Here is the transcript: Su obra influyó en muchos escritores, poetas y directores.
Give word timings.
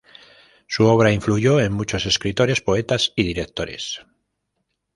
Su 0.65 0.87
obra 0.87 1.11
influyó 1.11 1.59
en 1.59 1.73
muchos 1.73 2.07
escritores, 2.07 2.61
poetas 2.61 3.13
y 3.15 3.21
directores. 3.23 4.03